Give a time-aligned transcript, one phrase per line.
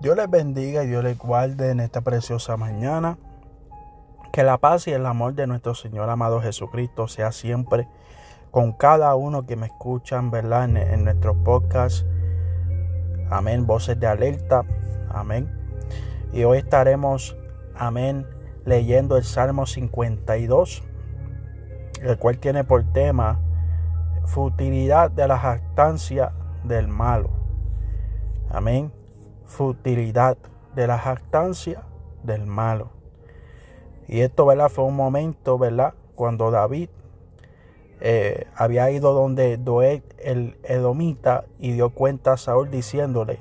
[0.00, 3.16] Dios les bendiga y Dios les guarde en esta preciosa mañana.
[4.32, 7.88] Que la paz y el amor de nuestro Señor amado Jesucristo sea siempre
[8.50, 10.64] con cada uno que me escuchan, ¿verdad?
[10.64, 12.06] En, en nuestro podcast.
[13.30, 13.66] Amén.
[13.66, 14.64] Voces de alerta.
[15.08, 15.50] Amén.
[16.34, 17.34] Y hoy estaremos,
[17.74, 18.26] amén,
[18.66, 20.82] leyendo el Salmo 52,
[22.02, 23.40] el cual tiene por tema
[24.26, 26.32] futilidad de la jactancia
[26.64, 27.30] del malo.
[28.50, 28.92] Amén
[29.46, 30.36] futilidad
[30.74, 31.82] de la jactancia
[32.22, 32.90] del malo.
[34.08, 34.68] Y esto, ¿verdad?
[34.68, 35.94] Fue un momento, ¿verdad?
[36.14, 36.90] Cuando David
[38.00, 43.40] eh, había ido donde Doeg el Edomita y dio cuenta a Saúl diciéndole,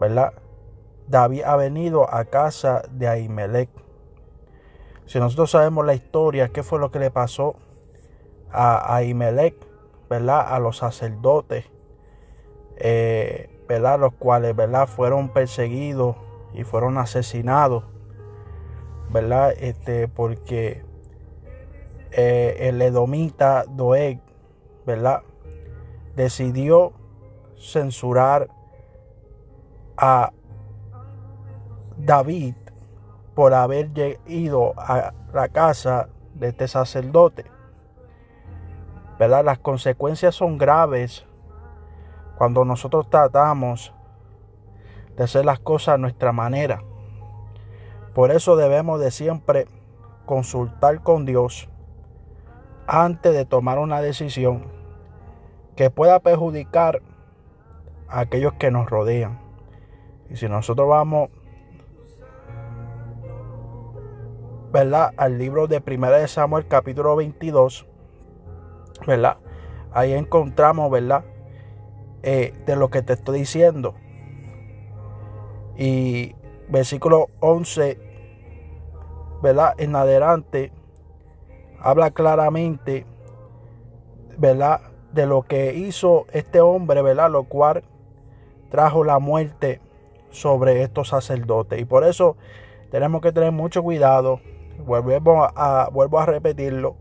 [0.00, 0.34] ¿verdad?
[1.08, 3.70] David ha venido a casa de Ahimelech.
[5.06, 7.56] Si nosotros sabemos la historia, qué fue lo que le pasó
[8.50, 9.56] a Ahimelech,
[10.08, 10.54] ¿verdad?
[10.54, 11.64] A los sacerdotes.
[12.76, 13.51] Eh,
[13.98, 14.86] los cuales, ¿verdad?
[14.86, 16.16] Fueron perseguidos
[16.54, 17.84] y fueron asesinados,
[19.10, 19.52] ¿verdad?
[19.58, 20.84] Este, porque
[22.10, 24.20] eh, el edomita Doeg,
[24.86, 25.22] ¿verdad?
[26.14, 26.92] Decidió
[27.56, 28.48] censurar
[29.96, 30.32] a
[31.96, 32.54] David
[33.34, 33.90] por haber
[34.26, 37.46] ido a la casa de este sacerdote.
[39.18, 39.44] ¿Verdad?
[39.44, 41.24] Las consecuencias son graves
[42.42, 43.94] cuando nosotros tratamos
[45.16, 46.82] de hacer las cosas a nuestra manera.
[48.14, 49.68] Por eso debemos de siempre
[50.26, 51.68] consultar con Dios
[52.88, 54.64] antes de tomar una decisión
[55.76, 57.00] que pueda perjudicar
[58.08, 59.38] a aquellos que nos rodean.
[60.28, 61.30] Y si nosotros vamos,
[64.72, 65.12] ¿verdad?
[65.16, 67.86] Al libro de Primera de Samuel capítulo 22,
[69.06, 69.36] ¿verdad?
[69.92, 71.24] Ahí encontramos, ¿verdad?
[72.24, 73.94] Eh, de lo que te estoy diciendo.
[75.76, 76.36] Y
[76.68, 77.98] versículo 11,
[79.42, 79.74] ¿verdad?
[79.78, 80.70] En adelante,
[81.80, 83.06] habla claramente,
[84.38, 84.82] ¿verdad?
[85.12, 87.28] De lo que hizo este hombre, ¿verdad?
[87.28, 87.82] Lo cual
[88.70, 89.80] trajo la muerte
[90.30, 91.80] sobre estos sacerdotes.
[91.80, 92.36] Y por eso
[92.92, 94.40] tenemos que tener mucho cuidado.
[94.86, 96.96] Vuelvo a, vuelvo a repetirlo.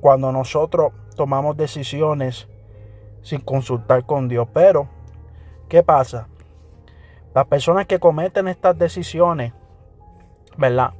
[0.00, 2.48] Cuando nosotros tomamos decisiones
[3.22, 4.48] sin consultar con Dios.
[4.52, 4.88] Pero,
[5.68, 6.28] ¿qué pasa?
[7.34, 9.52] Las personas que cometen estas decisiones,
[10.56, 10.92] ¿verdad?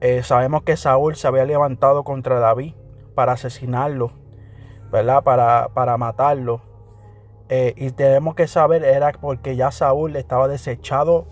[0.00, 2.74] Eh, sabemos que Saúl se había levantado contra David
[3.14, 4.10] para asesinarlo,
[4.90, 5.22] ¿verdad?
[5.22, 6.62] Para, para matarlo.
[7.48, 11.26] Eh, y tenemos que saber, era porque ya Saúl estaba desechado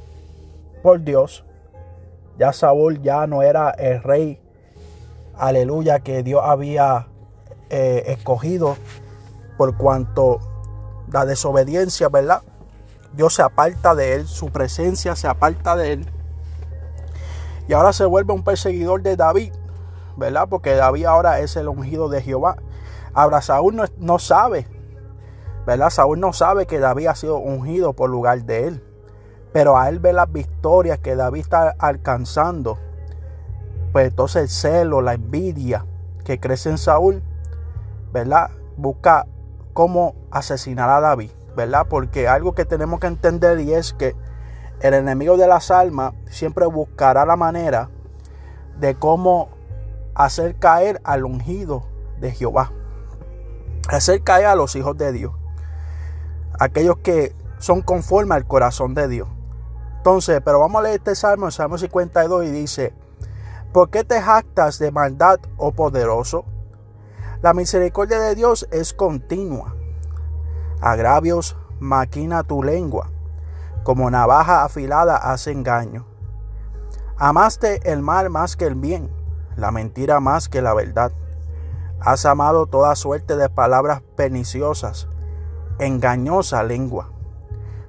[0.82, 1.44] por Dios.
[2.38, 4.40] Ya Saúl ya no era el rey,
[5.36, 7.08] aleluya, que Dios había
[7.70, 8.76] eh, escogido
[9.60, 10.38] por cuanto
[11.12, 12.40] la desobediencia, ¿verdad?
[13.12, 16.06] Dios se aparta de él, su presencia se aparta de él.
[17.68, 19.52] Y ahora se vuelve un perseguidor de David,
[20.16, 20.48] ¿verdad?
[20.48, 22.56] Porque David ahora es el ungido de Jehová.
[23.12, 24.66] Ahora Saúl no, no sabe,
[25.66, 25.90] ¿verdad?
[25.90, 28.84] Saúl no sabe que David ha sido ungido por lugar de él.
[29.52, 32.78] Pero a él ve las victorias que David está alcanzando.
[33.92, 35.84] Pues entonces el celo, la envidia
[36.24, 37.22] que crece en Saúl,
[38.10, 38.52] ¿verdad?
[38.78, 39.26] Busca
[39.72, 41.86] cómo asesinar a David, ¿verdad?
[41.88, 44.14] Porque algo que tenemos que entender y es que
[44.80, 47.90] el enemigo de las almas siempre buscará la manera
[48.78, 49.48] de cómo
[50.14, 51.84] hacer caer al ungido
[52.18, 52.72] de Jehová.
[53.88, 55.32] Hacer caer a los hijos de Dios.
[56.58, 59.28] Aquellos que son conformes al corazón de Dios.
[59.98, 62.94] Entonces, pero vamos a leer este salmo, el Salmo 52, y dice,
[63.72, 66.46] ¿por qué te jactas de maldad, oh poderoso?
[67.42, 69.74] La misericordia de Dios es continua.
[70.82, 73.10] Agravios maquina tu lengua,
[73.82, 76.04] como navaja afilada hace engaño.
[77.16, 79.10] Amaste el mal más que el bien,
[79.56, 81.12] la mentira más que la verdad.
[81.98, 85.08] Has amado toda suerte de palabras perniciosas,
[85.78, 87.10] engañosa lengua.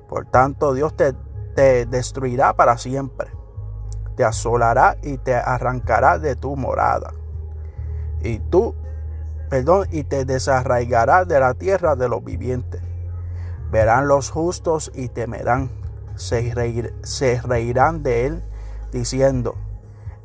[0.07, 1.11] Por tanto, Dios te,
[1.55, 3.29] te destruirá para siempre,
[4.15, 7.11] te asolará y te arrancará de tu morada.
[8.21, 8.75] Y tú
[9.51, 12.81] perdón, y te desarraigará de la tierra de los vivientes.
[13.69, 15.69] Verán los justos y temerán,
[16.15, 16.53] se,
[17.43, 18.43] reirán de él,
[18.93, 19.55] diciendo,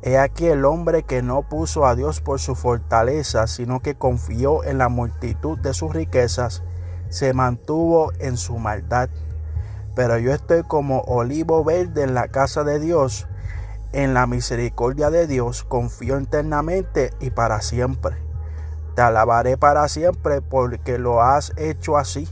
[0.01, 4.63] He aquí el hombre que no puso a Dios por su fortaleza, sino que confió
[4.63, 6.63] en la multitud de sus riquezas,
[7.09, 9.09] se mantuvo en su maldad.
[9.93, 13.27] Pero yo estoy como olivo verde en la casa de Dios,
[13.91, 18.26] en la misericordia de Dios, confío eternamente y para siempre.
[18.97, 22.27] Te alabaré para siempre porque lo has hecho así,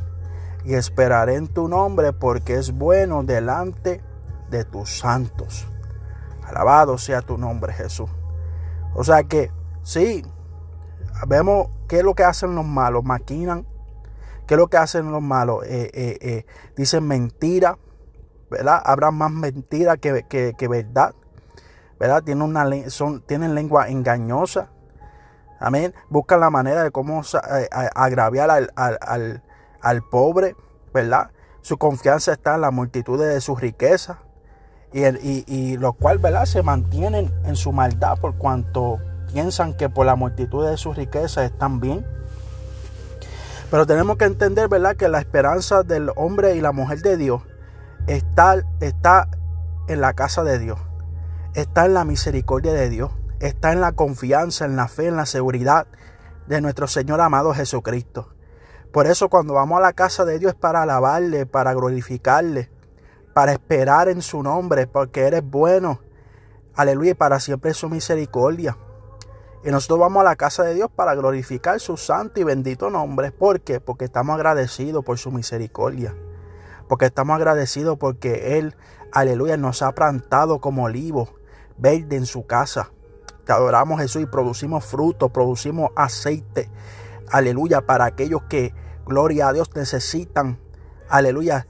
[0.63, 4.01] y esperaré en tu nombre porque es bueno delante
[4.49, 5.67] de tus santos.
[6.43, 8.09] Alabado sea tu nombre, Jesús.
[8.95, 9.51] O sea que,
[9.83, 10.25] sí,
[11.27, 13.67] vemos qué es lo que hacen los malos, maquinan,
[14.47, 16.45] qué es lo que hacen los malos, eh, eh, eh,
[16.75, 17.77] dicen mentira,
[18.49, 18.81] ¿verdad?
[18.83, 21.13] Habrá más mentira que, que, verdad,
[21.99, 22.23] ¿verdad?
[22.23, 24.71] Tienen, una, son, tienen lengua engañosa,
[25.65, 25.95] amén.
[26.09, 27.23] Buscan la manera de cómo
[27.95, 29.41] agraviar al, al,
[29.81, 30.55] al pobre,
[30.93, 31.31] ¿verdad?
[31.61, 34.17] Su confianza está en la multitud de sus riquezas
[34.93, 36.45] y, y, y lo cual, ¿verdad?
[36.45, 38.99] Se mantienen en su maldad por cuanto
[39.33, 42.05] piensan que por la multitud de sus riquezas están bien.
[43.71, 44.95] Pero tenemos que entender, ¿verdad?
[44.95, 47.41] Que la esperanza del hombre y la mujer de Dios
[48.05, 49.29] está, está
[49.87, 50.79] en la casa de Dios.
[51.55, 53.09] Está en la misericordia de Dios.
[53.39, 55.87] Está en la confianza, en la fe, en la seguridad
[56.47, 58.29] de nuestro Señor amado Jesucristo.
[58.93, 62.71] Por eso cuando vamos a la casa de Dios es para alabarle, para glorificarle,
[63.33, 65.99] para esperar en su nombre, porque eres bueno.
[66.75, 68.77] Aleluya, y para siempre su misericordia.
[69.65, 73.31] Y nosotros vamos a la casa de Dios para glorificar su santo y bendito nombre.
[73.31, 73.81] ¿Por qué?
[73.81, 76.15] Porque estamos agradecidos por su misericordia.
[76.87, 78.75] Porque estamos agradecidos porque Él,
[79.11, 81.33] aleluya, nos ha plantado como olivo
[81.77, 82.91] verde en su casa.
[83.45, 86.69] Te adoramos Jesús y producimos fruto, producimos aceite.
[87.29, 88.73] Aleluya, para aquellos que
[89.05, 90.59] gloria a Dios, necesitan,
[91.09, 91.67] aleluya,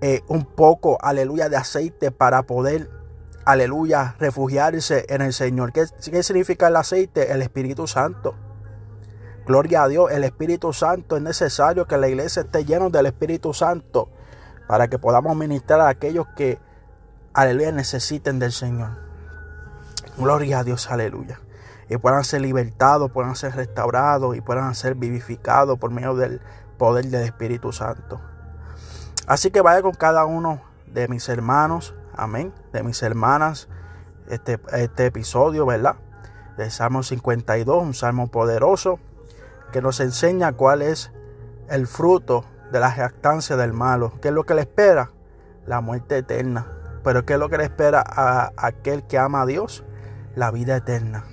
[0.00, 2.88] eh, un poco, aleluya, de aceite para poder,
[3.44, 5.72] aleluya, refugiarse en el Señor.
[5.72, 7.32] ¿Qué, ¿Qué, significa el aceite?
[7.32, 8.36] El Espíritu Santo.
[9.46, 13.52] Gloria a Dios, el Espíritu Santo es necesario que la iglesia esté llena del Espíritu
[13.52, 14.08] Santo
[14.68, 16.60] para que podamos ministrar a aquellos que,
[17.32, 19.09] aleluya, necesiten del Señor.
[20.20, 21.40] Gloria a Dios, aleluya
[21.90, 26.40] y puedan ser libertados, puedan ser restaurados y puedan ser vivificados por medio del
[26.78, 28.20] poder del Espíritu Santo.
[29.26, 33.68] Así que vaya con cada uno de mis hermanos, amén, de mis hermanas,
[34.28, 35.96] este, este episodio, ¿verdad?
[36.56, 39.00] De Salmo 52, un salmo poderoso
[39.72, 41.10] que nos enseña cuál es
[41.68, 44.12] el fruto de la jactancia del malo.
[44.22, 45.10] ¿Qué es lo que le espera?
[45.66, 46.68] La muerte eterna.
[47.02, 49.84] Pero ¿qué es lo que le espera a aquel que ama a Dios?
[50.34, 51.24] La vida eterna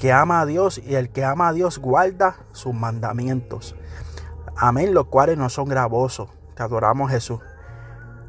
[0.00, 3.76] que ama a Dios y el que ama a Dios guarda sus mandamientos.
[4.56, 6.30] Amén, los cuales no son gravosos.
[6.54, 7.40] Te adoramos Jesús.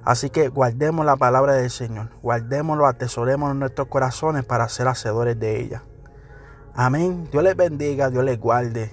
[0.04, 5.40] Así que guardemos la palabra del Señor, guardémoslo, atesoremos en nuestros corazones para ser hacedores
[5.40, 5.84] de ella.
[6.74, 7.30] Amén.
[7.32, 8.92] Dios les bendiga, Dios les guarde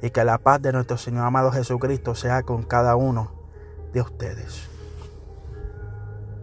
[0.00, 3.32] y que la paz de nuestro Señor amado Jesucristo sea con cada uno
[3.92, 4.73] de ustedes.